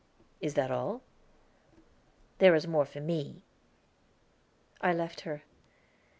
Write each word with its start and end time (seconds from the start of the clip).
"Is 0.39 0.55
that 0.55 0.71
all?" 0.71 1.03
"There 2.39 2.55
is 2.55 2.65
more 2.67 2.85
for 2.85 2.99
me." 2.99 3.43
I 4.81 4.93
left 4.93 5.21
her. 5.21 5.43